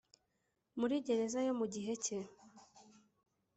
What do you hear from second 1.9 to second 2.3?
cye